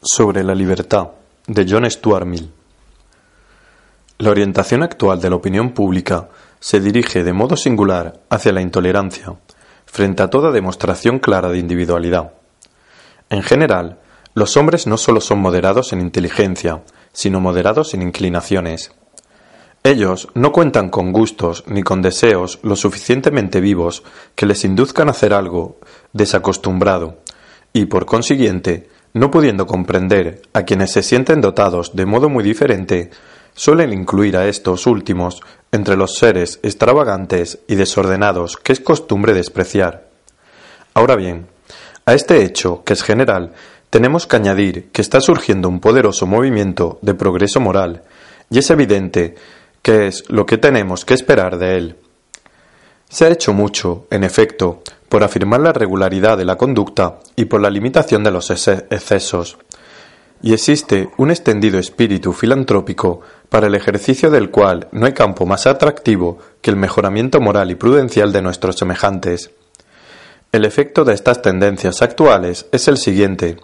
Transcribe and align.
Sobre 0.00 0.44
la 0.44 0.54
libertad, 0.54 1.08
de 1.48 1.66
John 1.68 1.90
Stuart 1.90 2.24
Mill. 2.24 2.52
La 4.18 4.30
orientación 4.30 4.84
actual 4.84 5.20
de 5.20 5.28
la 5.28 5.34
opinión 5.34 5.72
pública 5.72 6.28
se 6.60 6.78
dirige 6.78 7.24
de 7.24 7.32
modo 7.32 7.56
singular 7.56 8.20
hacia 8.30 8.52
la 8.52 8.60
intolerancia, 8.60 9.34
frente 9.86 10.22
a 10.22 10.30
toda 10.30 10.52
demostración 10.52 11.18
clara 11.18 11.48
de 11.48 11.58
individualidad. 11.58 12.32
En 13.28 13.42
general, 13.42 13.98
los 14.34 14.56
hombres 14.56 14.86
no 14.86 14.98
solo 14.98 15.20
son 15.20 15.40
moderados 15.40 15.92
en 15.92 16.00
inteligencia, 16.00 16.84
sino 17.12 17.40
moderados 17.40 17.92
en 17.92 18.02
inclinaciones. 18.02 18.92
Ellos 19.82 20.28
no 20.34 20.52
cuentan 20.52 20.90
con 20.90 21.10
gustos 21.10 21.64
ni 21.66 21.82
con 21.82 22.02
deseos 22.02 22.60
lo 22.62 22.76
suficientemente 22.76 23.60
vivos 23.60 24.04
que 24.36 24.46
les 24.46 24.64
induzcan 24.64 25.08
a 25.08 25.10
hacer 25.10 25.34
algo 25.34 25.80
desacostumbrado, 26.12 27.18
y 27.72 27.86
por 27.86 28.06
consiguiente, 28.06 28.88
no 29.18 29.30
pudiendo 29.30 29.66
comprender 29.66 30.42
a 30.52 30.62
quienes 30.62 30.92
se 30.92 31.02
sienten 31.02 31.40
dotados 31.40 31.96
de 31.96 32.06
modo 32.06 32.28
muy 32.28 32.44
diferente, 32.44 33.10
suelen 33.54 33.92
incluir 33.92 34.36
a 34.36 34.46
estos 34.46 34.86
últimos 34.86 35.40
entre 35.72 35.96
los 35.96 36.14
seres 36.14 36.60
extravagantes 36.62 37.58
y 37.66 37.74
desordenados 37.74 38.56
que 38.56 38.72
es 38.72 38.80
costumbre 38.80 39.34
despreciar. 39.34 40.08
Ahora 40.94 41.16
bien, 41.16 41.46
a 42.06 42.14
este 42.14 42.42
hecho, 42.42 42.84
que 42.84 42.92
es 42.92 43.02
general, 43.02 43.52
tenemos 43.90 44.26
que 44.26 44.36
añadir 44.36 44.90
que 44.92 45.02
está 45.02 45.20
surgiendo 45.20 45.68
un 45.68 45.80
poderoso 45.80 46.26
movimiento 46.26 46.98
de 47.02 47.14
progreso 47.14 47.60
moral, 47.60 48.02
y 48.50 48.58
es 48.58 48.70
evidente 48.70 49.34
que 49.82 50.06
es 50.06 50.24
lo 50.28 50.46
que 50.46 50.58
tenemos 50.58 51.04
que 51.04 51.14
esperar 51.14 51.58
de 51.58 51.76
él. 51.76 51.96
Se 53.08 53.26
ha 53.26 53.30
hecho 53.30 53.52
mucho, 53.52 54.06
en 54.10 54.24
efecto, 54.24 54.82
por 55.08 55.24
afirmar 55.24 55.60
la 55.60 55.72
regularidad 55.72 56.36
de 56.36 56.44
la 56.44 56.56
conducta 56.56 57.20
y 57.36 57.46
por 57.46 57.60
la 57.60 57.70
limitación 57.70 58.24
de 58.24 58.30
los 58.30 58.50
excesos. 58.50 59.58
Y 60.42 60.52
existe 60.52 61.10
un 61.16 61.30
extendido 61.30 61.78
espíritu 61.78 62.32
filantrópico 62.32 63.20
para 63.48 63.66
el 63.66 63.74
ejercicio 63.74 64.30
del 64.30 64.50
cual 64.50 64.88
no 64.92 65.06
hay 65.06 65.12
campo 65.12 65.46
más 65.46 65.66
atractivo 65.66 66.38
que 66.60 66.70
el 66.70 66.76
mejoramiento 66.76 67.40
moral 67.40 67.70
y 67.70 67.74
prudencial 67.74 68.32
de 68.32 68.42
nuestros 68.42 68.76
semejantes. 68.76 69.50
El 70.52 70.64
efecto 70.64 71.04
de 71.04 71.14
estas 71.14 71.42
tendencias 71.42 72.02
actuales 72.02 72.66
es 72.72 72.88
el 72.88 72.98
siguiente. 72.98 73.56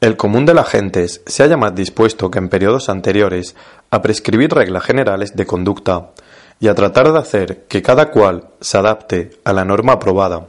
El 0.00 0.16
común 0.16 0.46
de 0.46 0.54
las 0.54 0.68
gentes 0.68 1.22
se 1.26 1.42
halla 1.42 1.56
más 1.56 1.74
dispuesto 1.74 2.30
que 2.30 2.38
en 2.38 2.48
periodos 2.48 2.88
anteriores 2.88 3.54
a 3.90 4.02
prescribir 4.02 4.52
reglas 4.52 4.84
generales 4.84 5.36
de 5.36 5.46
conducta 5.46 6.10
y 6.58 6.68
a 6.68 6.74
tratar 6.74 7.12
de 7.12 7.18
hacer 7.18 7.64
que 7.68 7.82
cada 7.82 8.10
cual 8.10 8.48
se 8.60 8.78
adapte 8.78 9.30
a 9.44 9.52
la 9.52 9.64
norma 9.64 9.94
aprobada. 9.94 10.46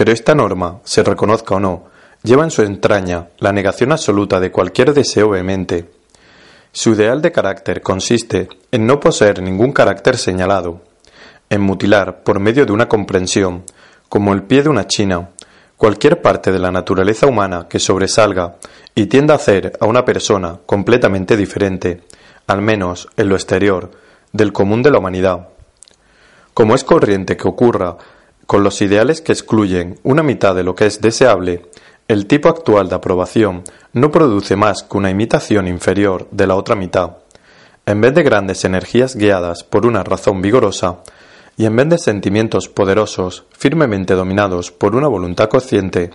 Pero 0.00 0.12
esta 0.12 0.34
norma, 0.34 0.80
se 0.82 1.02
reconozca 1.02 1.56
o 1.56 1.60
no, 1.60 1.84
lleva 2.22 2.42
en 2.42 2.50
su 2.50 2.62
entraña 2.62 3.28
la 3.36 3.52
negación 3.52 3.92
absoluta 3.92 4.40
de 4.40 4.50
cualquier 4.50 4.94
deseo 4.94 5.28
vehemente. 5.28 5.90
Su 6.72 6.94
ideal 6.94 7.20
de 7.20 7.30
carácter 7.32 7.82
consiste 7.82 8.48
en 8.72 8.86
no 8.86 8.98
poseer 8.98 9.42
ningún 9.42 9.72
carácter 9.72 10.16
señalado, 10.16 10.80
en 11.50 11.60
mutilar 11.60 12.22
por 12.22 12.40
medio 12.40 12.64
de 12.64 12.72
una 12.72 12.88
comprensión, 12.88 13.64
como 14.08 14.32
el 14.32 14.44
pie 14.44 14.62
de 14.62 14.70
una 14.70 14.86
china, 14.86 15.32
cualquier 15.76 16.22
parte 16.22 16.50
de 16.50 16.60
la 16.60 16.70
naturaleza 16.70 17.26
humana 17.26 17.66
que 17.68 17.78
sobresalga 17.78 18.56
y 18.94 19.04
tienda 19.04 19.34
a 19.34 19.36
hacer 19.36 19.76
a 19.80 19.84
una 19.84 20.06
persona 20.06 20.60
completamente 20.64 21.36
diferente, 21.36 22.04
al 22.46 22.62
menos 22.62 23.06
en 23.18 23.28
lo 23.28 23.34
exterior, 23.34 23.90
del 24.32 24.54
común 24.54 24.82
de 24.82 24.92
la 24.92 24.98
humanidad. 24.98 25.48
Como 26.54 26.74
es 26.74 26.84
corriente 26.84 27.36
que 27.36 27.46
ocurra 27.46 27.98
con 28.50 28.64
los 28.64 28.82
ideales 28.82 29.20
que 29.20 29.30
excluyen 29.30 30.00
una 30.02 30.24
mitad 30.24 30.56
de 30.56 30.64
lo 30.64 30.74
que 30.74 30.86
es 30.86 31.00
deseable, 31.00 31.66
el 32.08 32.26
tipo 32.26 32.48
actual 32.48 32.88
de 32.88 32.96
aprobación 32.96 33.62
no 33.92 34.10
produce 34.10 34.56
más 34.56 34.82
que 34.82 34.98
una 34.98 35.08
imitación 35.08 35.68
inferior 35.68 36.26
de 36.32 36.48
la 36.48 36.56
otra 36.56 36.74
mitad. 36.74 37.18
En 37.86 38.00
vez 38.00 38.12
de 38.12 38.24
grandes 38.24 38.64
energías 38.64 39.14
guiadas 39.14 39.62
por 39.62 39.86
una 39.86 40.02
razón 40.02 40.42
vigorosa, 40.42 40.96
y 41.56 41.64
en 41.64 41.76
vez 41.76 41.90
de 41.90 41.98
sentimientos 41.98 42.68
poderosos, 42.68 43.44
firmemente 43.56 44.14
dominados 44.14 44.72
por 44.72 44.96
una 44.96 45.06
voluntad 45.06 45.48
consciente, 45.48 46.10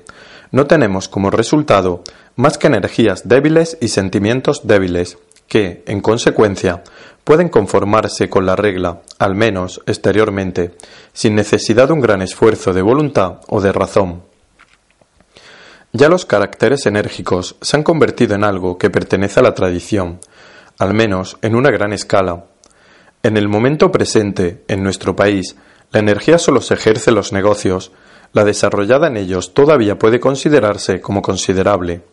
no 0.52 0.68
tenemos 0.68 1.08
como 1.08 1.32
resultado 1.32 2.04
más 2.36 2.58
que 2.58 2.68
energías 2.68 3.30
débiles 3.30 3.78
y 3.80 3.88
sentimientos 3.88 4.68
débiles, 4.68 5.18
que, 5.48 5.84
en 5.88 6.02
consecuencia, 6.02 6.84
pueden 7.24 7.50
conformarse 7.50 8.30
con 8.30 8.46
la 8.46 8.56
regla, 8.56 9.02
al 9.20 9.36
menos 9.36 9.82
exteriormente, 9.86 10.76
sin 11.12 11.36
necesidad 11.36 11.88
de 11.88 11.94
un 11.94 12.02
gran 12.02 12.22
esfuerzo 12.22 12.74
de 12.74 12.82
voluntad 12.82 13.40
o 13.48 13.62
de 13.62 13.72
razón. 13.72 14.24
Ya 15.92 16.10
los 16.10 16.26
caracteres 16.26 16.86
enérgicos 16.86 17.56
se 17.62 17.78
han 17.78 17.84
convertido 17.84 18.36
en 18.36 18.44
algo 18.44 18.78
que 18.78 18.90
pertenece 18.90 19.40
a 19.40 19.44
la 19.44 19.54
tradición, 19.54 20.20
al 20.78 20.94
menos 20.94 21.38
en 21.42 21.56
una 21.56 21.72
gran 21.72 21.94
escala. 21.94 22.46
En 23.24 23.38
el 23.38 23.48
momento 23.48 23.92
presente, 23.92 24.64
en 24.68 24.84
nuestro 24.84 25.16
país, 25.16 25.56
la 25.92 26.02
energía 26.02 26.38
solo 26.38 26.62
se 26.62 26.74
ejerce 26.74 27.12
en 27.12 27.16
los 27.16 27.32
negocios, 27.32 27.92
la 28.34 28.44
desarrollada 28.44 29.08
en 29.08 29.18
ellos 29.18 29.54
todavía 29.54 29.98
puede 29.98 30.20
considerarse 30.20 31.00
como 31.00 31.22
considerable. 31.22 32.04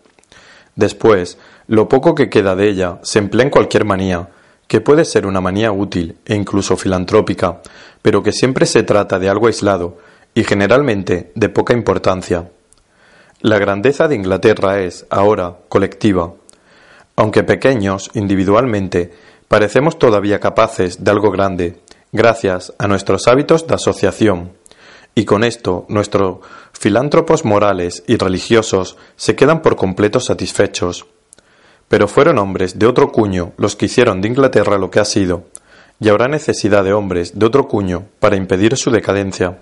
Después, 0.77 1.38
lo 1.66 1.88
poco 1.88 2.15
que 2.15 2.31
queda 2.31 2.56
de 2.56 2.69
ella 2.69 2.99
se 3.03 3.19
emplea 3.19 3.44
en 3.44 3.50
cualquier 3.50 3.84
manía, 3.84 4.28
que 4.66 4.81
puede 4.81 5.05
ser 5.05 5.27
una 5.27 5.41
manía 5.41 5.71
útil 5.71 6.16
e 6.25 6.34
incluso 6.34 6.77
filantrópica, 6.77 7.60
pero 8.00 8.22
que 8.22 8.33
siempre 8.33 8.66
se 8.66 8.83
trata 8.83 9.19
de 9.19 9.28
algo 9.28 9.47
aislado 9.47 9.99
y 10.34 10.44
generalmente 10.44 11.31
de 11.34 11.49
poca 11.49 11.75
importancia. 11.75 12.50
La 13.41 13.59
grandeza 13.59 14.09
de 14.09 14.15
Inglaterra 14.15 14.81
es, 14.81 15.05
ahora, 15.10 15.59
colectiva. 15.69 16.33
Aunque 17.16 17.43
pequeños 17.43 18.10
individualmente, 18.15 19.10
parecemos 19.49 19.99
todavía 19.99 20.41
capaces 20.41 21.04
de 21.04 21.10
algo 21.10 21.31
grande, 21.31 21.81
gracias 22.12 22.72
a 22.78 22.87
nuestros 22.87 23.28
hábitos 23.28 23.66
de 23.66 23.75
asociación. 23.75 24.53
Y 25.14 25.24
con 25.24 25.44
esto 25.44 25.84
nuestros 25.88 26.38
filántropos 26.72 27.44
morales 27.44 28.02
y 28.06 28.16
religiosos 28.16 28.96
se 29.16 29.36
quedan 29.36 29.60
por 29.62 29.76
completo 29.76 30.20
satisfechos. 30.20 31.06
Pero 31.88 32.08
fueron 32.08 32.38
hombres 32.38 32.78
de 32.78 32.86
otro 32.86 33.12
cuño 33.12 33.52
los 33.58 33.76
que 33.76 33.86
hicieron 33.86 34.22
de 34.22 34.28
Inglaterra 34.28 34.78
lo 34.78 34.90
que 34.90 35.00
ha 35.00 35.04
sido, 35.04 35.44
y 36.00 36.08
habrá 36.08 36.28
necesidad 36.28 36.82
de 36.82 36.94
hombres 36.94 37.38
de 37.38 37.44
otro 37.44 37.68
cuño 37.68 38.06
para 38.18 38.36
impedir 38.36 38.76
su 38.76 38.90
decadencia. 38.90 39.58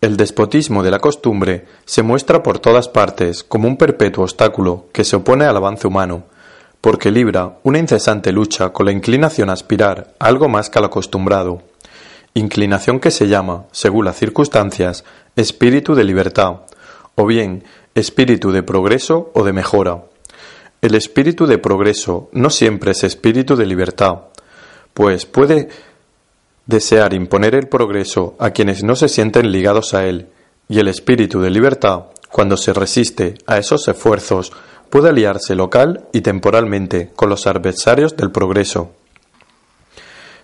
El 0.00 0.16
despotismo 0.16 0.82
de 0.82 0.90
la 0.90 0.98
costumbre 0.98 1.66
se 1.84 2.02
muestra 2.02 2.42
por 2.42 2.58
todas 2.58 2.88
partes 2.88 3.44
como 3.44 3.68
un 3.68 3.76
perpetuo 3.76 4.24
obstáculo 4.24 4.86
que 4.94 5.04
se 5.04 5.16
opone 5.16 5.44
al 5.44 5.58
avance 5.58 5.86
humano, 5.86 6.24
porque 6.80 7.10
libra 7.10 7.58
una 7.64 7.78
incesante 7.78 8.32
lucha 8.32 8.70
con 8.70 8.86
la 8.86 8.92
inclinación 8.92 9.50
a 9.50 9.52
aspirar 9.52 10.14
algo 10.18 10.48
más 10.48 10.70
que 10.70 10.78
al 10.78 10.86
acostumbrado, 10.86 11.62
inclinación 12.34 13.00
que 13.00 13.10
se 13.10 13.28
llama, 13.28 13.64
según 13.72 14.04
las 14.04 14.16
circunstancias, 14.16 15.04
espíritu 15.36 15.94
de 15.94 16.04
libertad, 16.04 16.62
o 17.14 17.26
bien 17.26 17.64
espíritu 17.94 18.52
de 18.52 18.62
progreso 18.62 19.30
o 19.34 19.44
de 19.44 19.52
mejora. 19.52 20.04
El 20.80 20.94
espíritu 20.94 21.46
de 21.46 21.58
progreso 21.58 22.30
no 22.32 22.50
siempre 22.50 22.92
es 22.92 23.04
espíritu 23.04 23.56
de 23.56 23.66
libertad, 23.66 24.20
pues 24.94 25.26
puede 25.26 25.68
desear 26.66 27.12
imponer 27.14 27.54
el 27.54 27.68
progreso 27.68 28.36
a 28.38 28.50
quienes 28.50 28.82
no 28.82 28.96
se 28.96 29.08
sienten 29.08 29.50
ligados 29.50 29.92
a 29.92 30.06
él, 30.06 30.28
y 30.68 30.78
el 30.78 30.88
espíritu 30.88 31.40
de 31.40 31.50
libertad, 31.50 32.04
cuando 32.30 32.56
se 32.56 32.72
resiste 32.72 33.34
a 33.46 33.58
esos 33.58 33.88
esfuerzos, 33.88 34.52
puede 34.88 35.08
aliarse 35.08 35.54
local 35.54 36.06
y 36.12 36.20
temporalmente 36.20 37.10
con 37.14 37.28
los 37.28 37.46
adversarios 37.46 38.16
del 38.16 38.30
progreso. 38.30 38.92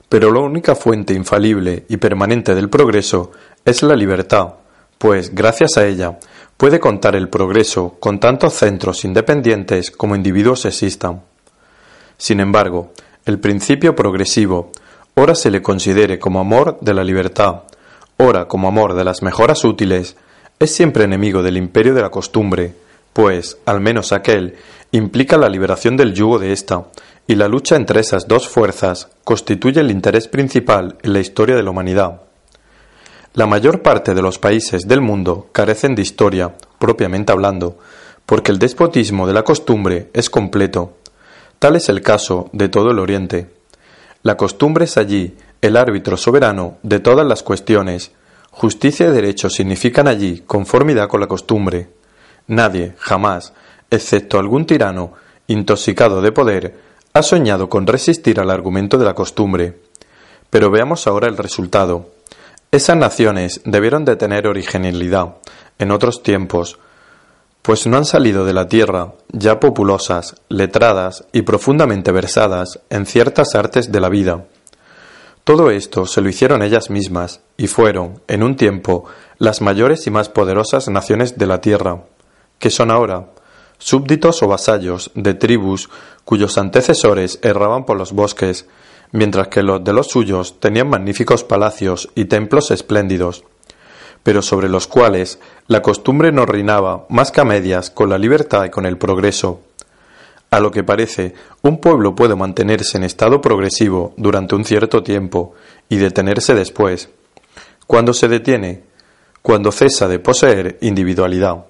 Pero 0.09 0.33
la 0.33 0.41
única 0.41 0.75
fuente 0.75 1.15
infalible 1.15 1.85
y 1.89 1.97
permanente 1.97 2.55
del 2.55 2.69
progreso 2.69 3.33
es 3.65 3.83
la 3.83 3.97
libertad, 3.97 4.55
pues 4.99 5.35
gracias 5.35 5.77
a 5.77 5.87
ella 5.87 6.19
puede 6.57 6.81
contar 6.81 7.17
el 7.17 7.29
progreso 7.29 7.97
con 8.01 8.21
tantos 8.21 8.55
centros 8.55 9.05
independientes 9.05 9.91
como 9.91 10.17
individuos 10.17 10.65
existan. 10.65 11.23
Sin 12.17 12.41
embargo, 12.41 12.93
el 13.27 13.39
principio 13.41 13.95
progresivo, 13.95 14.71
ora 15.15 15.35
se 15.35 15.51
le 15.51 15.61
considere 15.61 16.19
como 16.19 16.41
amor 16.41 16.79
de 16.81 16.95
la 16.95 17.05
libertad, 17.05 17.65
ora 18.17 18.47
como 18.47 18.69
amor 18.69 18.95
de 18.95 19.05
las 19.05 19.23
mejoras 19.23 19.65
útiles, 19.65 20.17
es 20.59 20.75
siempre 20.75 21.05
enemigo 21.05 21.43
del 21.43 21.57
imperio 21.57 21.95
de 21.95 22.01
la 22.01 22.11
costumbre, 22.11 22.75
pues, 23.13 23.59
al 23.67 23.81
menos 23.81 24.13
aquel, 24.13 24.55
implica 24.93 25.37
la 25.37 25.49
liberación 25.49 25.97
del 25.97 26.15
yugo 26.15 26.39
de 26.39 26.53
ésta, 26.53 26.87
y 27.27 27.35
la 27.35 27.49
lucha 27.49 27.77
entre 27.77 28.01
esas 28.01 28.29
dos 28.29 28.49
fuerzas 28.49 29.09
constituye 29.25 29.81
el 29.81 29.91
interés 29.91 30.29
principal 30.29 30.97
en 31.03 31.13
la 31.13 31.21
historia 31.21 31.57
de 31.57 31.63
la 31.63 31.71
humanidad. 31.71 32.23
La 33.35 33.47
mayor 33.47 33.83
parte 33.83 34.15
de 34.15 34.23
los 34.23 34.39
países 34.39 34.89
del 34.89 35.01
mundo 35.01 35.49
carecen 35.53 35.95
de 35.95 36.03
historia, 36.03 36.55
propiamente 36.79 37.33
hablando, 37.33 37.79
porque 38.25 38.51
el 38.53 38.59
despotismo 38.59 39.27
de 39.27 39.35
la 39.35 39.43
costumbre 39.43 40.11
es 40.15 40.31
completo. 40.31 40.97
Tal 41.59 41.77
es 41.77 41.89
el 41.89 42.01
caso 42.01 42.49
de 42.53 42.69
todo 42.69 42.91
el 42.91 42.99
Oriente. 42.99 43.51
La 44.23 44.37
costumbre 44.37 44.85
es 44.85 44.97
allí 44.97 45.37
el 45.61 45.77
árbitro 45.77 46.17
soberano 46.17 46.79
de 46.83 47.01
todas 47.01 47.27
las 47.27 47.43
cuestiones. 47.43 48.13
Justicia 48.51 49.09
y 49.09 49.11
derecho 49.11 49.51
significan 49.51 50.09
allí 50.09 50.43
conformidad 50.47 51.09
con 51.09 51.21
la 51.21 51.27
costumbre. 51.27 51.89
Nadie, 52.47 52.95
jamás, 52.99 53.53
excepto 53.91 54.39
algún 54.39 54.67
tirano 54.67 55.13
intoxicado 55.47 56.21
de 56.23 56.33
poder, 56.33 56.86
ha 57.17 57.23
soñado 57.23 57.71
con 57.71 57.87
resistir 57.87 58.41
al 58.41 58.51
argumento 58.51 58.99
de 58.99 59.07
la 59.07 59.15
costumbre. 59.15 59.81
Pero 60.51 60.71
veamos 60.71 61.07
ahora 61.07 61.29
el 61.29 61.39
resultado. 61.39 62.11
Esas 62.71 62.99
naciones 62.99 63.63
debieron 63.65 64.05
de 64.05 64.17
tener 64.17 64.47
originalidad 64.47 65.37
en 65.79 65.93
otros 65.93 66.23
tiempos, 66.23 66.79
pues 67.63 67.87
no 67.87 67.97
han 67.97 68.05
salido 68.05 68.45
de 68.45 68.53
la 68.53 68.69
tierra 68.69 69.15
ya 69.33 69.61
populosas, 69.61 70.37
letradas 70.51 71.25
y 71.33 71.41
profundamente 71.41 72.13
versadas 72.13 72.81
en 72.91 73.07
ciertas 73.07 73.55
artes 73.55 73.91
de 73.91 74.01
la 74.01 74.11
vida. 74.11 74.45
Todo 75.45 75.71
esto 75.71 76.05
se 76.07 76.21
lo 76.21 76.29
hicieron 76.29 76.63
ellas 76.63 76.91
mismas 76.91 77.41
y 77.57 77.67
fueron, 77.67 78.21
en 78.29 78.43
un 78.43 78.57
tiempo, 78.57 79.07
las 79.39 79.63
mayores 79.63 80.07
y 80.07 80.11
más 80.11 80.29
poderosas 80.29 80.89
naciones 80.89 81.39
de 81.39 81.47
la 81.47 81.63
tierra, 81.63 82.05
que 82.59 82.69
son 82.69 82.91
ahora 82.91 83.29
súbditos 83.79 84.43
o 84.43 84.49
vasallos 84.49 85.11
de 85.15 85.35
tribus 85.35 85.89
cuyos 86.25 86.59
antecesores 86.59 87.39
erraban 87.43 87.85
por 87.85 87.97
los 87.97 88.13
bosques, 88.13 88.67
mientras 89.13 89.49
que 89.49 89.63
los 89.63 89.83
de 89.85 89.93
los 89.93 90.09
suyos 90.09 90.59
tenían 90.61 90.91
magníficos 90.91 91.45
palacios 91.45 92.09
y 92.15 92.27
templos 92.27 92.71
espléndidos, 92.71 93.45
pero 94.23 94.43
sobre 94.43 94.69
los 94.69 94.87
cuales 94.87 95.39
la 95.69 95.83
costumbre 95.83 96.33
no 96.33 96.47
reinaba 96.47 97.07
más 97.09 97.31
que 97.31 97.41
a 97.41 97.45
medias 97.45 97.91
con 97.91 98.11
la 98.11 98.19
libertad 98.19 98.65
y 98.65 98.71
con 98.71 98.87
el 98.87 98.99
progreso. 98.99 99.61
A 100.51 100.61
lo 100.61 100.71
que 100.71 100.85
parece, 100.85 101.35
un 101.63 101.81
pueblo 101.81 102.15
puede 102.15 102.35
mantenerse 102.35 102.97
en 102.97 103.05
estado 103.05 103.41
progresivo 103.41 104.15
durante 104.17 104.55
un 104.55 104.65
cierto 104.65 105.03
tiempo 105.03 105.55
y 105.89 105.97
detenerse 105.97 106.55
después. 106.55 107.09
¿Cuándo 107.87 108.13
se 108.13 108.29
detiene? 108.29 108.83
Cuando 109.43 109.71
cesa 109.71 110.09
de 110.09 110.19
poseer 110.19 110.79
individualidad. 110.81 111.67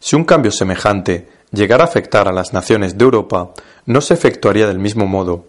Si 0.00 0.16
un 0.16 0.24
cambio 0.24 0.50
semejante 0.50 1.28
llegara 1.50 1.84
a 1.84 1.86
afectar 1.86 2.28
a 2.28 2.32
las 2.32 2.52
naciones 2.52 2.96
de 2.96 3.04
Europa, 3.04 3.50
no 3.86 4.00
se 4.00 4.14
efectuaría 4.14 4.66
del 4.66 4.78
mismo 4.78 5.06
modo. 5.06 5.46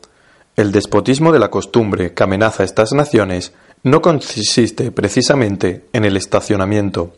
El 0.55 0.71
despotismo 0.71 1.31
de 1.31 1.39
la 1.39 1.51
costumbre 1.51 2.13
que 2.13 2.23
amenaza 2.23 2.63
a 2.63 2.65
estas 2.65 2.93
naciones 2.93 3.53
no 3.83 4.01
consiste 4.01 4.91
precisamente 4.91 5.85
en 5.93 6.05
el 6.05 6.17
estacionamiento. 6.17 7.13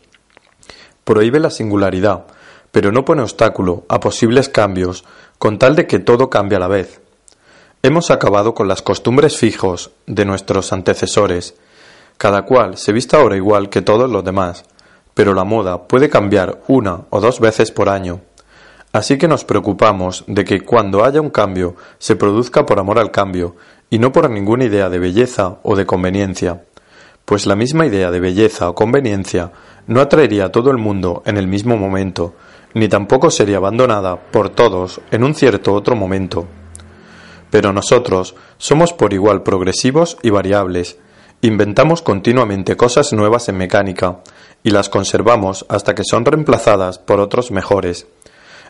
Prohíbe 1.03 1.39
la 1.39 1.49
singularidad, 1.49 2.25
pero 2.71 2.91
no 2.91 3.05
pone 3.05 3.21
obstáculo 3.21 3.85
a 3.89 3.99
posibles 3.99 4.49
cambios 4.49 5.03
con 5.37 5.57
tal 5.57 5.75
de 5.75 5.87
que 5.87 5.99
todo 5.99 6.29
cambie 6.29 6.57
a 6.57 6.59
la 6.59 6.67
vez. 6.67 7.01
Hemos 7.81 8.11
acabado 8.11 8.53
con 8.53 8.67
las 8.67 8.83
costumbres 8.83 9.37
fijos 9.37 9.91
de 10.05 10.25
nuestros 10.25 10.71
antecesores. 10.71 11.55
Cada 12.17 12.43
cual 12.43 12.77
se 12.77 12.91
vista 12.91 13.17
ahora 13.17 13.35
igual 13.35 13.69
que 13.69 13.81
todos 13.81 14.07
los 14.07 14.23
demás, 14.23 14.65
pero 15.13 15.33
la 15.33 15.43
moda 15.43 15.87
puede 15.87 16.09
cambiar 16.09 16.61
una 16.67 17.01
o 17.09 17.19
dos 17.19 17.39
veces 17.39 17.71
por 17.71 17.89
año. 17.89 18.21
Así 18.93 19.17
que 19.17 19.27
nos 19.27 19.45
preocupamos 19.45 20.25
de 20.27 20.43
que 20.43 20.61
cuando 20.61 21.03
haya 21.05 21.21
un 21.21 21.29
cambio 21.29 21.75
se 21.97 22.15
produzca 22.15 22.65
por 22.65 22.79
amor 22.79 22.99
al 22.99 23.11
cambio 23.11 23.55
y 23.89 23.99
no 23.99 24.11
por 24.11 24.29
ninguna 24.29 24.65
idea 24.65 24.89
de 24.89 24.99
belleza 24.99 25.59
o 25.63 25.75
de 25.75 25.85
conveniencia, 25.85 26.63
pues 27.25 27.45
la 27.45 27.55
misma 27.55 27.85
idea 27.85 28.11
de 28.11 28.19
belleza 28.19 28.69
o 28.69 28.75
conveniencia 28.75 29.51
no 29.87 30.01
atraería 30.01 30.45
a 30.45 30.51
todo 30.51 30.71
el 30.71 30.77
mundo 30.77 31.23
en 31.25 31.37
el 31.37 31.47
mismo 31.47 31.77
momento, 31.77 32.33
ni 32.73 32.87
tampoco 32.89 33.31
sería 33.31 33.57
abandonada 33.57 34.17
por 34.17 34.49
todos 34.49 35.01
en 35.11 35.23
un 35.23 35.35
cierto 35.35 35.73
otro 35.73 35.95
momento. 35.95 36.47
Pero 37.49 37.73
nosotros 37.73 38.35
somos 38.57 38.93
por 38.93 39.13
igual 39.13 39.43
progresivos 39.43 40.17
y 40.21 40.29
variables, 40.29 40.97
inventamos 41.41 42.01
continuamente 42.01 42.77
cosas 42.77 43.13
nuevas 43.13 43.49
en 43.49 43.57
mecánica, 43.57 44.19
y 44.63 44.69
las 44.69 44.89
conservamos 44.89 45.65
hasta 45.69 45.95
que 45.95 46.03
son 46.03 46.25
reemplazadas 46.25 46.99
por 46.99 47.19
otros 47.19 47.51
mejores. 47.51 48.07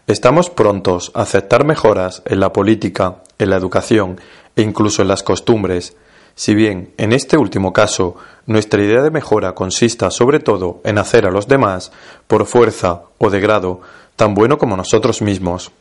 Estamos 0.08 0.50
prontos 0.50 1.12
a 1.14 1.22
aceptar 1.22 1.66
mejoras 1.66 2.24
en 2.26 2.40
la 2.40 2.54
política, 2.54 3.18
en 3.38 3.50
la 3.50 3.58
educación 3.58 4.20
e 4.56 4.62
incluso 4.62 5.02
en 5.02 5.10
las 5.10 5.24
costumbres, 5.24 5.96
si 6.34 6.56
bien 6.56 6.94
en 6.98 7.12
este 7.12 7.38
último 7.38 7.74
caso 7.74 8.16
nuestra 8.46 8.82
idea 8.82 9.02
de 9.02 9.12
mejora 9.12 9.54
consista 9.54 10.10
sobre 10.10 10.40
todo 10.40 10.82
en 10.84 10.98
hacer 10.98 11.26
a 11.26 11.32
los 11.32 11.48
demás, 11.48 11.92
por 12.28 12.46
fuerza 12.46 13.04
o 13.18 13.30
de 13.30 13.40
grado, 13.42 13.82
tan 14.16 14.34
bueno 14.34 14.58
como 14.58 14.78
nosotros 14.78 15.22
mismos. 15.22 15.72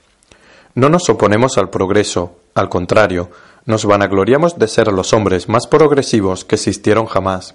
No 0.74 0.88
nos 0.88 1.08
oponemos 1.08 1.56
al 1.56 1.70
progreso, 1.70 2.36
al 2.54 2.68
contrario, 2.68 3.30
nos 3.70 3.86
vanagloriamos 3.86 4.58
de 4.58 4.68
ser 4.68 4.88
los 4.88 5.14
hombres 5.14 5.48
más 5.48 5.66
progresivos 5.66 6.44
que 6.44 6.56
existieron 6.56 7.06
jamás 7.06 7.54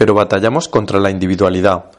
pero 0.00 0.14
batallamos 0.14 0.66
contra 0.68 0.98
la 0.98 1.10
individualidad. 1.10 1.90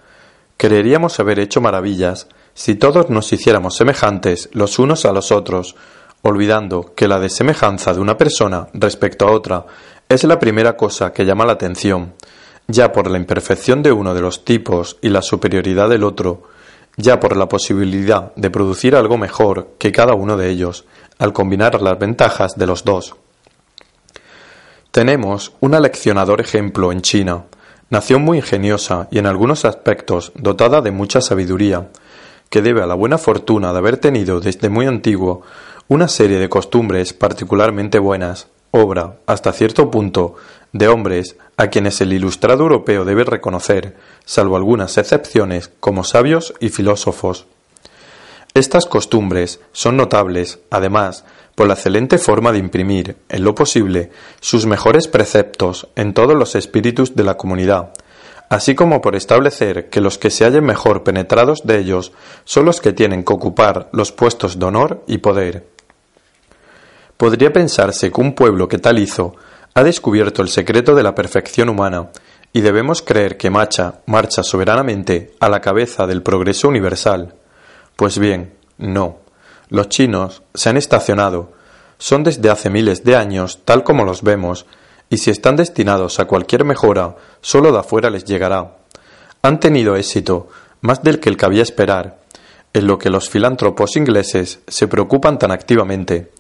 Creeríamos 0.58 1.20
haber 1.20 1.38
hecho 1.38 1.62
maravillas 1.62 2.28
si 2.56 2.74
todos 2.74 3.12
nos 3.12 3.32
hiciéramos 3.32 3.76
semejantes 3.76 4.50
los 4.54 4.80
unos 4.80 5.06
a 5.06 5.12
los 5.12 5.32
otros, 5.32 5.76
olvidando 6.24 6.96
que 6.96 7.08
la 7.08 7.20
desemejanza 7.20 7.94
de 7.94 8.00
una 8.00 8.18
persona 8.18 8.70
respecto 8.74 9.28
a 9.28 9.32
otra 9.32 9.68
es 10.10 10.24
la 10.24 10.40
primera 10.40 10.76
cosa 10.76 11.14
que 11.14 11.26
llama 11.26 11.46
la 11.46 11.52
atención, 11.52 12.14
ya 12.66 12.92
por 12.92 13.08
la 13.08 13.20
imperfección 13.20 13.84
de 13.84 13.92
uno 13.92 14.16
de 14.16 14.22
los 14.22 14.46
tipos 14.46 14.98
y 15.04 15.10
la 15.10 15.22
superioridad 15.22 15.88
del 15.88 16.04
otro, 16.04 16.50
ya 16.98 17.20
por 17.20 17.38
la 17.38 17.48
posibilidad 17.48 18.34
de 18.36 18.50
producir 18.50 18.96
algo 18.96 19.20
mejor 19.20 19.76
que 19.78 19.92
cada 19.92 20.16
uno 20.16 20.38
de 20.38 20.50
ellos, 20.50 20.86
al 21.20 21.34
combinar 21.34 21.80
las 21.84 22.00
ventajas 22.00 22.56
de 22.56 22.66
los 22.66 22.84
dos. 22.84 23.14
Tenemos 24.92 25.54
un 25.62 25.74
aleccionador 25.74 26.42
ejemplo 26.42 26.92
en 26.92 27.02
China, 27.02 27.46
Nación 27.90 28.24
muy 28.24 28.40
ingeniosa 28.40 29.08
y 29.10 29.20
en 29.20 29.26
algunos 29.26 29.64
aspectos 29.64 30.34
dotada 30.36 30.82
de 30.82 30.92
mucha 30.92 31.22
sabiduría, 31.22 31.90
que 32.50 32.62
debe 32.62 32.82
a 32.82 32.88
la 32.88 32.94
buena 32.94 33.18
fortuna 33.18 33.72
de 33.72 33.78
haber 33.78 33.98
tenido 33.98 34.42
desde 34.42 34.68
muy 34.68 34.88
antiguo 34.88 35.44
una 35.88 36.10
serie 36.10 36.40
de 36.40 36.50
costumbres 36.50 37.14
particularmente 37.14 38.00
buenas, 38.00 38.48
obra, 38.72 39.16
hasta 39.28 39.54
cierto 39.54 39.90
punto, 39.90 40.36
de 40.74 40.90
hombres 40.90 41.38
a 41.56 41.68
quienes 41.68 42.02
el 42.02 42.12
ilustrado 42.12 42.64
europeo 42.64 43.06
debe 43.06 43.24
reconocer, 43.24 43.96
salvo 44.26 44.58
algunas 44.58 44.98
excepciones, 44.98 45.72
como 45.80 46.04
sabios 46.04 46.54
y 46.60 46.68
filósofos. 46.68 47.46
Estas 48.54 48.86
costumbres 48.86 49.62
son 49.72 49.96
notables, 49.96 50.60
además, 50.70 51.24
por 51.56 51.68
la 51.68 51.76
excelente 51.76 52.18
forma 52.18 52.52
de 52.52 52.58
imprimir, 52.58 53.18
en 53.30 53.44
lo 53.44 53.56
posible, 53.56 54.12
sus 54.42 54.66
mejores 54.66 55.08
preceptos 55.08 55.88
en 55.96 56.14
todos 56.14 56.36
los 56.36 56.56
espíritus 56.56 57.16
de 57.16 57.24
la 57.24 57.38
comunidad, 57.38 57.94
así 58.50 58.76
como 58.76 59.00
por 59.00 59.16
establecer 59.16 59.90
que 59.90 60.02
los 60.02 60.18
que 60.18 60.30
se 60.30 60.44
hallen 60.44 60.66
mejor 60.66 61.04
penetrados 61.04 61.62
de 61.64 61.80
ellos 61.80 62.12
son 62.44 62.66
los 62.66 62.82
que 62.82 62.92
tienen 62.92 63.24
que 63.24 63.34
ocupar 63.34 63.90
los 63.94 64.12
puestos 64.12 64.60
de 64.60 64.66
honor 64.66 65.04
y 65.08 65.20
poder. 65.20 65.68
Podría 67.16 67.54
pensarse 67.54 68.12
que 68.12 68.20
un 68.20 68.34
pueblo 68.34 68.68
que 68.68 68.80
tal 68.80 69.00
hizo 69.00 69.36
ha 69.74 69.84
descubierto 69.84 70.42
el 70.42 70.50
secreto 70.50 70.96
de 70.96 71.04
la 71.04 71.16
perfección 71.16 71.70
humana, 71.70 72.10
y 72.52 72.60
debemos 72.60 73.02
creer 73.02 73.38
que 73.38 73.50
marcha, 73.50 74.02
marcha 74.08 74.44
soberanamente 74.44 75.36
a 75.40 75.48
la 75.48 75.62
cabeza 75.62 76.06
del 76.06 76.22
progreso 76.22 76.68
universal. 76.68 77.36
Pues 78.02 78.18
bien, 78.18 78.56
no. 78.80 79.20
Los 79.70 79.90
chinos 79.90 80.42
se 80.56 80.70
han 80.70 80.78
estacionado, 80.78 81.52
son 82.00 82.24
desde 82.24 82.50
hace 82.50 82.72
miles 82.72 83.04
de 83.04 83.16
años 83.16 83.60
tal 83.64 83.84
como 83.84 84.06
los 84.06 84.24
vemos, 84.24 84.66
y 85.12 85.18
si 85.18 85.30
están 85.30 85.56
destinados 85.56 86.20
a 86.20 86.26
cualquier 86.26 86.66
mejora, 86.66 87.16
sólo 87.42 87.72
de 87.72 87.78
afuera 87.78 88.10
les 88.10 88.26
llegará. 88.26 88.78
Han 89.44 89.60
tenido 89.60 89.96
éxito, 89.98 90.48
más 90.82 91.04
del 91.04 91.20
que 91.20 91.30
el 91.30 91.38
cabía 91.38 91.62
esperar, 91.62 92.18
en 92.74 92.88
lo 92.88 92.98
que 92.98 93.12
los 93.12 93.30
filántropos 93.30 93.96
ingleses 93.96 94.62
se 94.68 94.88
preocupan 94.88 95.38
tan 95.38 95.52
activamente, 95.52 96.32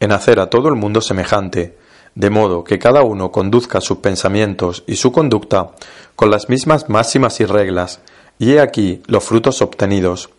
en 0.00 0.12
hacer 0.12 0.40
a 0.40 0.48
todo 0.48 0.70
el 0.70 0.76
mundo 0.76 1.02
semejante, 1.02 1.76
de 2.14 2.30
modo 2.30 2.64
que 2.64 2.78
cada 2.78 3.02
uno 3.02 3.30
conduzca 3.30 3.82
sus 3.82 3.98
pensamientos 3.98 4.84
y 4.86 4.96
su 4.96 5.12
conducta 5.12 5.72
con 6.16 6.30
las 6.30 6.48
mismas 6.48 6.88
máximas 6.88 7.40
y 7.40 7.44
reglas, 7.44 8.00
y 8.38 8.52
he 8.52 8.60
aquí 8.60 9.02
los 9.06 9.22
frutos 9.22 9.60
obtenidos. 9.60 10.30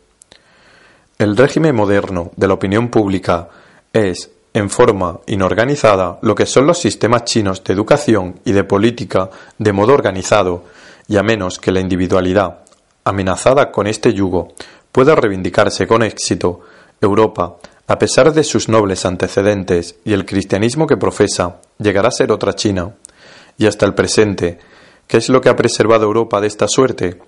El 1.22 1.38
régimen 1.38 1.76
moderno 1.76 2.32
de 2.36 2.48
la 2.48 2.56
opinión 2.56 2.90
pública 2.90 3.48
es, 3.94 4.32
en 4.56 4.72
forma 4.72 5.20
inorganizada, 5.28 6.18
lo 6.24 6.34
que 6.34 6.48
son 6.48 6.66
los 6.66 6.80
sistemas 6.80 7.26
chinos 7.26 7.64
de 7.64 7.74
educación 7.74 8.40
y 8.44 8.54
de 8.54 8.64
política 8.64 9.30
de 9.60 9.72
modo 9.72 9.94
organizado, 9.94 10.64
y 11.08 11.18
a 11.18 11.22
menos 11.22 11.60
que 11.60 11.72
la 11.72 11.80
individualidad, 11.80 12.62
amenazada 13.04 13.72
con 13.72 13.86
este 13.86 14.16
yugo, 14.16 14.54
pueda 14.92 15.14
reivindicarse 15.14 15.86
con 15.86 16.02
éxito, 16.02 16.62
Europa, 17.00 17.58
a 17.86 18.00
pesar 18.00 18.34
de 18.34 18.44
sus 18.44 18.68
nobles 18.68 19.06
antecedentes 19.06 19.98
y 20.04 20.14
el 20.14 20.26
cristianismo 20.26 20.88
que 20.88 20.98
profesa, 20.98 21.58
llegará 21.78 22.08
a 22.08 22.14
ser 22.14 22.32
otra 22.32 22.56
China. 22.56 22.96
Y 23.60 23.68
hasta 23.68 23.86
el 23.86 23.94
presente, 23.94 24.58
¿qué 25.06 25.18
es 25.18 25.30
lo 25.30 25.40
que 25.40 25.50
ha 25.50 25.56
preservado 25.56 26.06
Europa 26.06 26.42
de 26.42 26.48
esta 26.48 26.68
suerte? 26.68 27.20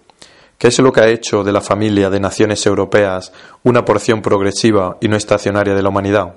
¿Qué 0.58 0.68
es 0.68 0.80
lo 0.80 0.92
que 0.92 1.02
ha 1.02 1.08
hecho 1.08 1.44
de 1.44 1.52
la 1.52 1.62
familia 1.62 2.10
de 2.10 2.20
naciones 2.20 2.66
europeas 2.66 3.34
una 3.64 3.84
porción 3.84 4.22
progresiva 4.22 4.98
y 5.02 5.08
no 5.08 5.16
estacionaria 5.16 5.74
de 5.74 5.82
la 5.84 5.90
humanidad? 5.90 6.36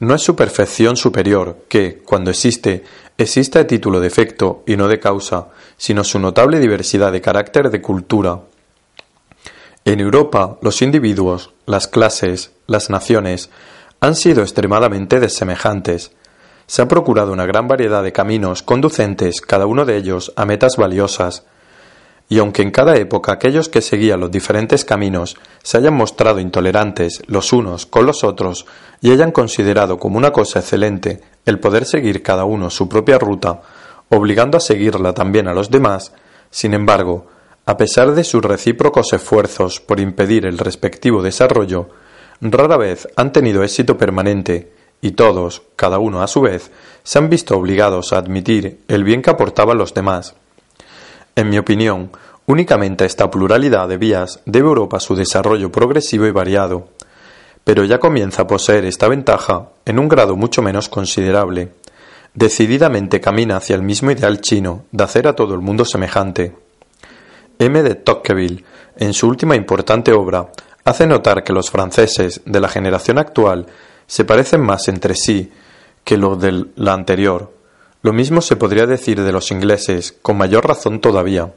No 0.00 0.14
es 0.14 0.22
su 0.22 0.34
perfección 0.34 0.96
superior, 0.96 1.64
que, 1.68 2.02
cuando 2.04 2.30
existe, 2.30 2.82
existe 3.16 3.60
a 3.60 3.66
título 3.66 4.00
de 4.00 4.08
efecto 4.08 4.64
y 4.66 4.76
no 4.76 4.88
de 4.88 4.98
causa, 4.98 5.48
sino 5.76 6.02
su 6.02 6.18
notable 6.18 6.58
diversidad 6.58 7.12
de 7.12 7.20
carácter 7.20 7.70
de 7.70 7.80
cultura. 7.80 8.40
En 9.84 10.00
Europa, 10.00 10.58
los 10.60 10.82
individuos, 10.82 11.54
las 11.66 11.86
clases, 11.86 12.52
las 12.66 12.90
naciones, 12.90 13.50
han 14.00 14.16
sido 14.16 14.42
extremadamente 14.42 15.20
desemejantes. 15.20 16.10
Se 16.66 16.82
ha 16.82 16.88
procurado 16.88 17.32
una 17.32 17.46
gran 17.46 17.68
variedad 17.68 18.02
de 18.02 18.12
caminos 18.12 18.62
conducentes, 18.62 19.40
cada 19.40 19.66
uno 19.66 19.84
de 19.84 19.96
ellos, 19.96 20.32
a 20.34 20.44
metas 20.44 20.76
valiosas, 20.76 21.44
y 22.32 22.38
aunque 22.38 22.62
en 22.62 22.70
cada 22.70 22.96
época 22.96 23.30
aquellos 23.30 23.68
que 23.68 23.82
seguían 23.82 24.20
los 24.20 24.30
diferentes 24.30 24.86
caminos 24.86 25.36
se 25.62 25.76
hayan 25.76 25.92
mostrado 25.92 26.40
intolerantes 26.40 27.22
los 27.26 27.52
unos 27.52 27.84
con 27.84 28.06
los 28.06 28.24
otros 28.24 28.64
y 29.02 29.10
hayan 29.10 29.32
considerado 29.32 29.98
como 29.98 30.16
una 30.16 30.32
cosa 30.32 30.60
excelente 30.60 31.20
el 31.44 31.60
poder 31.60 31.84
seguir 31.84 32.22
cada 32.22 32.46
uno 32.46 32.70
su 32.70 32.88
propia 32.88 33.18
ruta, 33.18 33.60
obligando 34.08 34.56
a 34.56 34.60
seguirla 34.60 35.12
también 35.12 35.46
a 35.46 35.52
los 35.52 35.70
demás, 35.70 36.14
sin 36.50 36.72
embargo, 36.72 37.26
a 37.66 37.76
pesar 37.76 38.12
de 38.12 38.24
sus 38.24 38.42
recíprocos 38.42 39.12
esfuerzos 39.12 39.80
por 39.80 40.00
impedir 40.00 40.46
el 40.46 40.56
respectivo 40.56 41.20
desarrollo, 41.20 41.90
rara 42.40 42.78
vez 42.78 43.08
han 43.14 43.32
tenido 43.32 43.62
éxito 43.62 43.98
permanente, 43.98 44.72
y 45.02 45.10
todos, 45.10 45.64
cada 45.76 45.98
uno 45.98 46.22
a 46.22 46.28
su 46.28 46.40
vez, 46.40 46.70
se 47.02 47.18
han 47.18 47.28
visto 47.28 47.58
obligados 47.58 48.14
a 48.14 48.16
admitir 48.16 48.80
el 48.88 49.04
bien 49.04 49.20
que 49.20 49.28
aportaban 49.28 49.76
los 49.76 49.92
demás. 49.92 50.34
En 51.34 51.48
mi 51.48 51.58
opinión, 51.58 52.10
únicamente 52.46 53.06
esta 53.06 53.30
pluralidad 53.30 53.88
de 53.88 53.96
vías 53.96 54.40
debe 54.44 54.68
Europa 54.68 55.00
su 55.00 55.16
desarrollo 55.16 55.72
progresivo 55.72 56.26
y 56.26 56.30
variado, 56.30 56.88
pero 57.64 57.84
ya 57.84 57.98
comienza 57.98 58.42
a 58.42 58.46
poseer 58.46 58.84
esta 58.84 59.08
ventaja 59.08 59.70
en 59.86 59.98
un 59.98 60.08
grado 60.08 60.36
mucho 60.36 60.60
menos 60.60 60.88
considerable. 60.90 61.72
Decididamente 62.34 63.20
camina 63.20 63.56
hacia 63.56 63.76
el 63.76 63.82
mismo 63.82 64.10
ideal 64.10 64.40
chino 64.40 64.84
de 64.92 65.04
hacer 65.04 65.26
a 65.26 65.34
todo 65.34 65.54
el 65.54 65.60
mundo 65.60 65.84
semejante. 65.84 66.54
M. 67.58 67.82
de 67.82 67.94
Tocqueville, 67.94 68.64
en 68.96 69.14
su 69.14 69.28
última 69.28 69.56
importante 69.56 70.12
obra, 70.12 70.50
hace 70.84 71.06
notar 71.06 71.44
que 71.44 71.52
los 71.52 71.70
franceses 71.70 72.42
de 72.44 72.60
la 72.60 72.68
generación 72.68 73.18
actual 73.18 73.66
se 74.06 74.24
parecen 74.24 74.60
más 74.60 74.88
entre 74.88 75.14
sí 75.14 75.50
que 76.04 76.16
los 76.16 76.40
de 76.40 76.66
la 76.76 76.92
anterior. 76.92 77.61
Lo 78.02 78.12
mismo 78.12 78.40
se 78.40 78.56
podría 78.56 78.86
decir 78.86 79.22
de 79.22 79.32
los 79.32 79.50
ingleses, 79.52 80.12
con 80.22 80.36
mayor 80.36 80.66
razón 80.66 81.00
todavía. 81.00 81.52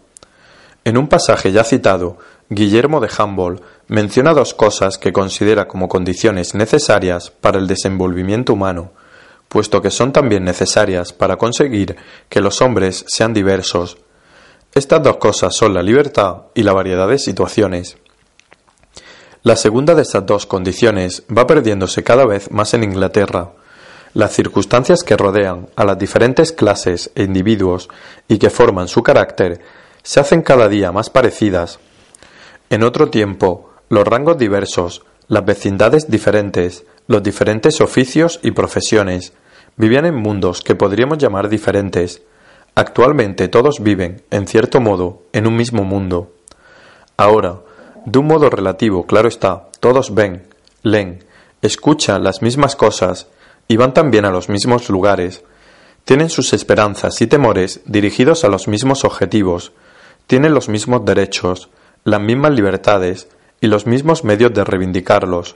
En 0.83 0.97
un 0.97 1.07
pasaje 1.07 1.51
ya 1.51 1.63
citado, 1.63 2.17
Guillermo 2.49 2.99
de 2.99 3.09
Humboldt 3.17 3.63
menciona 3.87 4.35
dos 4.35 4.53
cosas 4.53 4.99
que 4.99 5.11
considera 5.11 5.67
como 5.67 5.89
condiciones 5.89 6.53
necesarias 6.53 7.31
para 7.31 7.57
el 7.57 7.65
desenvolvimiento 7.65 8.53
humano, 8.53 8.91
puesto 9.49 9.81
que 9.81 9.89
son 9.89 10.13
también 10.13 10.43
necesarias 10.43 11.11
para 11.13 11.37
conseguir 11.37 11.95
que 12.29 12.41
los 12.41 12.61
hombres 12.61 13.03
sean 13.07 13.33
diversos. 13.33 13.97
Estas 14.75 15.01
dos 15.01 15.17
cosas 15.17 15.55
son 15.55 15.73
la 15.73 15.81
libertad 15.81 16.43
y 16.53 16.61
la 16.61 16.73
variedad 16.73 17.07
de 17.07 17.17
situaciones. 17.17 17.97
La 19.41 19.55
segunda 19.55 19.95
de 19.95 20.03
estas 20.03 20.25
dos 20.25 20.45
condiciones 20.45 21.23
va 21.35 21.47
perdiéndose 21.47 22.03
cada 22.03 22.25
vez 22.27 22.51
más 22.51 22.75
en 22.75 22.83
Inglaterra. 22.83 23.53
Las 24.15 24.31
circunstancias 24.31 25.03
que 25.03 25.17
rodean 25.17 25.67
a 25.75 25.83
las 25.83 25.99
diferentes 25.99 26.53
clases 26.53 27.11
e 27.15 27.23
individuos 27.23 27.89
y 28.29 28.37
que 28.37 28.49
forman 28.49 28.87
su 28.87 29.03
carácter 29.03 29.59
se 30.03 30.21
hacen 30.21 30.41
cada 30.41 30.69
día 30.69 30.93
más 30.93 31.09
parecidas. 31.09 31.79
En 32.69 32.83
otro 32.83 33.09
tiempo, 33.09 33.71
los 33.89 34.07
rangos 34.07 34.37
diversos, 34.37 35.03
las 35.27 35.43
vecindades 35.43 36.09
diferentes, 36.09 36.85
los 37.07 37.23
diferentes 37.23 37.81
oficios 37.81 38.39
y 38.41 38.51
profesiones, 38.51 39.33
vivían 39.75 40.05
en 40.05 40.15
mundos 40.15 40.61
que 40.61 40.75
podríamos 40.75 41.17
llamar 41.17 41.49
diferentes. 41.49 42.21
Actualmente 42.73 43.49
todos 43.49 43.83
viven, 43.83 44.23
en 44.31 44.47
cierto 44.47 44.79
modo, 44.79 45.23
en 45.33 45.45
un 45.45 45.57
mismo 45.57 45.83
mundo. 45.83 46.31
Ahora, 47.17 47.57
de 48.05 48.17
un 48.17 48.27
modo 48.27 48.49
relativo, 48.49 49.05
claro 49.05 49.27
está, 49.27 49.67
todos 49.81 50.15
ven, 50.15 50.47
leen, 50.83 51.25
escuchan 51.61 52.23
las 52.23 52.41
mismas 52.41 52.77
cosas 52.77 53.27
y 53.67 53.77
van 53.77 53.93
también 53.93 54.25
a 54.25 54.31
los 54.31 54.49
mismos 54.49 54.89
lugares. 54.89 55.43
Tienen 56.03 56.29
sus 56.29 56.53
esperanzas 56.53 57.21
y 57.21 57.27
temores 57.27 57.81
dirigidos 57.85 58.43
a 58.43 58.49
los 58.49 58.67
mismos 58.67 59.05
objetivos, 59.05 59.71
tienen 60.27 60.53
los 60.53 60.69
mismos 60.69 61.05
derechos, 61.05 61.69
las 62.03 62.21
mismas 62.21 62.51
libertades 62.51 63.27
y 63.61 63.67
los 63.67 63.85
mismos 63.85 64.23
medios 64.23 64.53
de 64.53 64.63
reivindicarlos. 64.63 65.55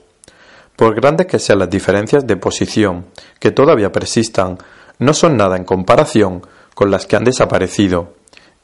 Por 0.75 0.95
grandes 0.95 1.27
que 1.27 1.39
sean 1.39 1.59
las 1.59 1.69
diferencias 1.69 2.25
de 2.25 2.37
posición 2.37 3.07
que 3.39 3.51
todavía 3.51 3.91
persistan, 3.91 4.57
no 4.97 5.13
son 5.13 5.37
nada 5.37 5.57
en 5.57 5.65
comparación 5.65 6.41
con 6.73 6.91
las 6.91 7.05
que 7.05 7.15
han 7.15 7.25
desaparecido, 7.25 8.13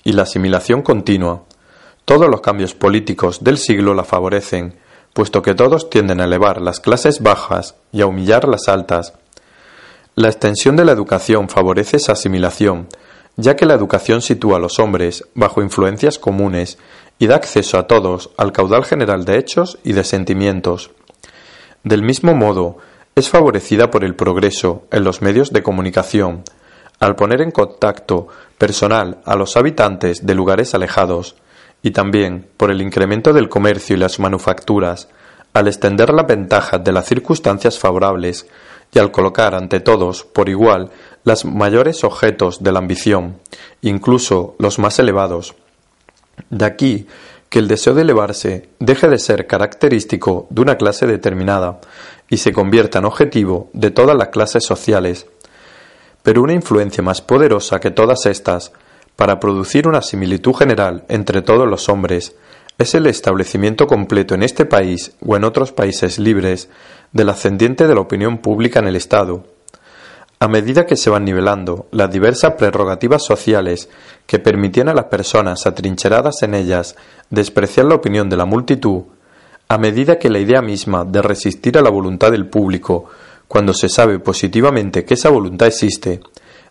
y 0.03 0.13
la 0.13 0.23
asimilación 0.23 0.81
continua. 0.81 1.43
Todos 2.05 2.29
los 2.29 2.41
cambios 2.41 2.73
políticos 2.73 3.43
del 3.43 3.57
siglo 3.57 3.93
la 3.93 4.03
favorecen, 4.03 4.77
puesto 5.13 5.41
que 5.41 5.55
todos 5.55 5.89
tienden 5.89 6.21
a 6.21 6.25
elevar 6.25 6.61
las 6.61 6.79
clases 6.79 7.21
bajas 7.21 7.75
y 7.91 8.01
a 8.01 8.05
humillar 8.05 8.47
las 8.47 8.69
altas. 8.69 9.13
La 10.17 10.29
extensión 10.29 10.77
de 10.77 10.85
la 10.85 10.93
educación 10.93 11.49
favorece 11.49 11.97
esa 11.97 12.13
asimilación, 12.13 12.87
ya 13.35 13.57
que 13.57 13.65
la 13.65 13.73
educación 13.73 14.21
sitúa 14.21 14.55
a 14.55 14.59
los 14.61 14.79
hombres 14.79 15.25
bajo 15.33 15.61
influencias 15.61 16.19
comunes 16.19 16.77
y 17.19 17.27
da 17.27 17.35
acceso 17.35 17.77
a 17.77 17.85
todos 17.85 18.29
al 18.37 18.53
caudal 18.53 18.85
general 18.85 19.25
de 19.25 19.37
hechos 19.37 19.77
y 19.83 19.91
de 19.91 20.05
sentimientos. 20.05 20.91
Del 21.83 22.01
mismo 22.01 22.33
modo, 22.33 22.77
es 23.15 23.27
favorecida 23.27 23.91
por 23.91 24.05
el 24.05 24.15
progreso 24.15 24.87
en 24.89 25.03
los 25.03 25.21
medios 25.21 25.51
de 25.51 25.63
comunicación, 25.63 26.43
al 27.01 27.17
poner 27.17 27.41
en 27.41 27.51
contacto 27.51 28.29
personal 28.57 29.19
a 29.25 29.35
los 29.35 29.57
habitantes 29.57 30.25
de 30.25 30.33
lugares 30.33 30.73
alejados, 30.73 31.35
y 31.81 31.91
también 31.91 32.47
por 32.55 32.71
el 32.71 32.81
incremento 32.81 33.33
del 33.33 33.49
comercio 33.49 33.97
y 33.97 33.99
las 33.99 34.17
manufacturas, 34.19 35.09
al 35.51 35.67
extender 35.67 36.13
las 36.13 36.25
ventajas 36.25 36.81
de 36.81 36.93
las 36.93 37.05
circunstancias 37.05 37.79
favorables 37.79 38.47
y 38.95 38.99
al 38.99 39.11
colocar 39.11 39.53
ante 39.53 39.81
todos 39.81 40.23
por 40.23 40.47
igual 40.47 40.89
los 41.25 41.43
mayores 41.43 42.03
objetos 42.03 42.63
de 42.63 42.71
la 42.71 42.79
ambición, 42.79 43.37
incluso 43.81 44.55
los 44.57 44.79
más 44.79 44.97
elevados. 44.99 45.53
De 46.49 46.65
aquí 46.65 47.07
que 47.49 47.59
el 47.59 47.67
deseo 47.67 47.93
de 47.93 48.03
elevarse 48.03 48.69
deje 48.79 49.09
de 49.09 49.19
ser 49.19 49.47
característico 49.47 50.47
de 50.49 50.61
una 50.61 50.77
clase 50.77 51.05
determinada 51.05 51.81
y 52.29 52.37
se 52.37 52.53
convierta 52.53 52.99
en 52.99 53.05
objetivo 53.05 53.69
de 53.73 53.91
todas 53.91 54.15
las 54.15 54.29
clases 54.29 54.63
sociales. 54.63 55.27
Pero 56.23 56.41
una 56.41 56.53
influencia 56.53 57.03
más 57.03 57.21
poderosa 57.21 57.79
que 57.79 57.91
todas 57.91 58.25
estas, 58.25 58.71
para 59.17 59.39
producir 59.39 59.87
una 59.87 60.01
similitud 60.01 60.53
general 60.53 61.03
entre 61.09 61.41
todos 61.41 61.67
los 61.67 61.89
hombres, 61.89 62.35
es 62.77 62.93
el 62.93 63.07
establecimiento 63.07 63.87
completo 63.87 64.35
en 64.35 64.43
este 64.43 64.65
país 64.65 65.15
o 65.25 65.35
en 65.35 65.43
otros 65.43 65.71
países 65.71 66.19
libres 66.19 66.69
del 67.13 67.29
ascendiente 67.29 67.87
de 67.87 67.95
la 67.95 68.01
opinión 68.01 68.39
pública 68.39 68.79
en 68.79 68.87
el 68.87 68.95
Estado, 68.95 69.43
a 70.39 70.47
medida 70.49 70.85
que 70.85 70.97
se 70.97 71.09
van 71.09 71.23
nivelando 71.23 71.87
las 71.91 72.11
diversas 72.11 72.53
prerrogativas 72.53 73.23
sociales 73.23 73.89
que 74.27 74.39
permitían 74.39 74.89
a 74.89 74.93
las 74.93 75.05
personas 75.05 75.65
atrincheradas 75.65 76.43
en 76.43 76.53
ellas 76.53 76.95
despreciar 77.29 77.85
la 77.85 77.95
opinión 77.95 78.29
de 78.29 78.37
la 78.37 78.45
multitud, 78.45 79.03
a 79.69 79.77
medida 79.77 80.19
que 80.19 80.29
la 80.29 80.39
idea 80.39 80.61
misma 80.61 81.05
de 81.05 81.21
resistir 81.21 81.77
a 81.77 81.81
la 81.81 81.89
voluntad 81.89 82.31
del 82.31 82.47
público, 82.47 83.05
cuando 83.47 83.73
se 83.73 83.87
sabe 83.87 84.19
positivamente 84.19 85.05
que 85.05 85.13
esa 85.13 85.29
voluntad 85.29 85.67
existe, 85.67 86.19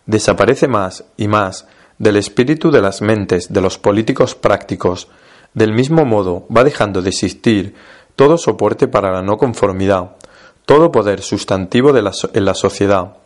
desaparece 0.05 0.67
más 0.67 1.03
y 1.17 1.27
más 1.27 1.67
del 1.97 2.17
espíritu 2.17 2.69
de 2.69 2.81
las 2.81 3.01
mentes 3.01 3.51
de 3.51 3.61
los 3.61 3.79
políticos 3.79 4.35
prácticos, 4.35 5.09
del 5.55 5.73
mismo 5.73 6.05
modo 6.05 6.45
va 6.55 6.63
dejando 6.63 7.01
de 7.01 7.09
existir 7.09 7.73
todo 8.15 8.37
soporte 8.37 8.87
para 8.87 9.11
la 9.11 9.23
no 9.23 9.37
conformidad, 9.37 10.11
todo 10.65 10.91
poder 10.91 11.21
sustantivo 11.21 11.91
en 11.97 12.45
la 12.45 12.53
sociedad, 12.53 13.17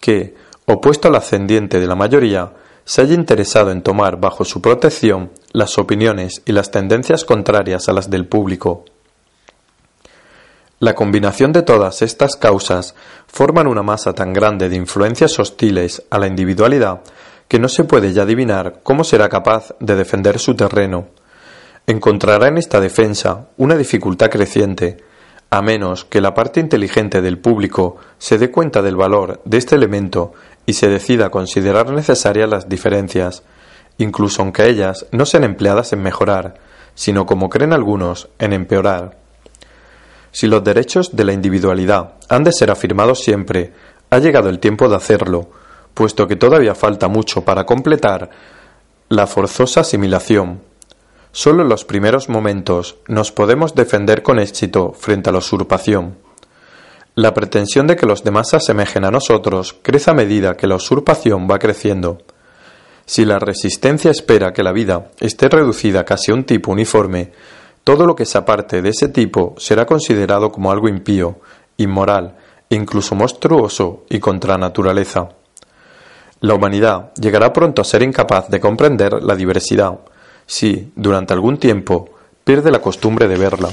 que, 0.00 0.34
opuesto 0.66 1.08
al 1.08 1.14
ascendiente 1.14 1.78
de 1.78 1.86
la 1.86 1.94
mayoría, 1.94 2.52
se 2.84 3.02
haya 3.02 3.14
interesado 3.14 3.70
en 3.70 3.82
tomar 3.82 4.20
bajo 4.20 4.44
su 4.44 4.60
protección 4.60 5.30
las 5.52 5.78
opiniones 5.78 6.42
y 6.44 6.52
las 6.52 6.70
tendencias 6.70 7.24
contrarias 7.24 7.88
a 7.88 7.92
las 7.92 8.10
del 8.10 8.26
público. 8.26 8.84
La 10.80 10.94
combinación 10.94 11.52
de 11.52 11.62
todas 11.62 12.02
estas 12.02 12.36
causas 12.36 12.94
forman 13.26 13.66
una 13.66 13.82
masa 13.82 14.12
tan 14.12 14.32
grande 14.32 14.68
de 14.68 14.76
influencias 14.76 15.38
hostiles 15.38 16.02
a 16.10 16.18
la 16.18 16.26
individualidad 16.26 17.00
que 17.48 17.58
no 17.58 17.68
se 17.68 17.84
puede 17.84 18.12
ya 18.12 18.22
adivinar 18.22 18.80
cómo 18.82 19.04
será 19.04 19.28
capaz 19.28 19.74
de 19.80 19.94
defender 19.94 20.38
su 20.38 20.54
terreno. 20.54 21.06
Encontrará 21.86 22.48
en 22.48 22.56
esta 22.56 22.80
defensa 22.80 23.48
una 23.58 23.76
dificultad 23.76 24.30
creciente, 24.30 24.96
a 25.50 25.60
menos 25.60 26.06
que 26.06 26.22
la 26.22 26.32
parte 26.32 26.58
inteligente 26.60 27.20
del 27.20 27.38
público 27.38 27.96
se 28.16 28.38
dé 28.38 28.50
cuenta 28.50 28.80
del 28.80 28.96
valor 28.96 29.42
de 29.44 29.58
este 29.58 29.74
elemento 29.74 30.32
y 30.64 30.72
se 30.72 30.88
decida 30.88 31.26
a 31.26 31.30
considerar 31.30 31.90
necesarias 31.90 32.48
las 32.48 32.70
diferencias, 32.70 33.42
incluso 33.98 34.40
aunque 34.40 34.66
ellas 34.66 35.06
no 35.12 35.26
sean 35.26 35.44
empleadas 35.44 35.92
en 35.92 36.02
mejorar, 36.02 36.54
sino 36.94 37.26
como 37.26 37.50
creen 37.50 37.74
algunos, 37.74 38.30
en 38.38 38.54
empeorar. 38.54 39.18
Si 40.32 40.46
los 40.46 40.64
derechos 40.64 41.14
de 41.14 41.24
la 41.24 41.34
individualidad 41.34 42.14
han 42.30 42.44
de 42.44 42.52
ser 42.52 42.70
afirmados 42.70 43.22
siempre, 43.22 43.72
ha 44.08 44.18
llegado 44.18 44.48
el 44.48 44.58
tiempo 44.58 44.88
de 44.88 44.96
hacerlo, 44.96 45.50
puesto 45.92 46.26
que 46.26 46.36
todavía 46.36 46.74
falta 46.74 47.08
mucho 47.08 47.44
para 47.44 47.66
completar 47.66 48.30
la 49.10 49.26
forzosa 49.26 49.82
asimilación. 49.82 50.60
Solo 51.36 51.62
en 51.62 51.68
los 51.68 51.84
primeros 51.84 52.28
momentos 52.28 52.94
nos 53.08 53.32
podemos 53.32 53.74
defender 53.74 54.22
con 54.22 54.38
éxito 54.38 54.92
frente 54.92 55.30
a 55.30 55.32
la 55.32 55.40
usurpación. 55.40 56.16
La 57.16 57.34
pretensión 57.34 57.88
de 57.88 57.96
que 57.96 58.06
los 58.06 58.22
demás 58.22 58.50
se 58.50 58.56
asemejen 58.56 59.04
a 59.04 59.10
nosotros 59.10 59.74
crece 59.82 60.12
a 60.12 60.14
medida 60.14 60.56
que 60.56 60.68
la 60.68 60.76
usurpación 60.76 61.48
va 61.50 61.58
creciendo. 61.58 62.18
Si 63.04 63.24
la 63.24 63.40
resistencia 63.40 64.12
espera 64.12 64.52
que 64.52 64.62
la 64.62 64.70
vida 64.70 65.10
esté 65.18 65.48
reducida 65.48 66.04
casi 66.04 66.30
a 66.30 66.34
un 66.34 66.44
tipo 66.44 66.70
uniforme, 66.70 67.32
todo 67.82 68.06
lo 68.06 68.14
que 68.14 68.26
se 68.26 68.38
aparte 68.38 68.80
de 68.80 68.90
ese 68.90 69.08
tipo 69.08 69.56
será 69.58 69.86
considerado 69.86 70.52
como 70.52 70.70
algo 70.70 70.88
impío, 70.88 71.40
inmoral 71.78 72.36
e 72.70 72.76
incluso 72.76 73.16
monstruoso 73.16 74.04
y 74.08 74.20
contra 74.20 74.56
naturaleza. 74.56 75.30
La 76.38 76.54
humanidad 76.54 77.12
llegará 77.14 77.52
pronto 77.52 77.82
a 77.82 77.84
ser 77.84 78.04
incapaz 78.04 78.48
de 78.50 78.60
comprender 78.60 79.20
la 79.20 79.34
diversidad, 79.34 79.98
si, 80.46 80.92
durante 80.96 81.32
algún 81.32 81.58
tiempo, 81.58 82.10
pierde 82.44 82.70
la 82.70 82.80
costumbre 82.80 83.28
de 83.28 83.36
verla. 83.36 83.70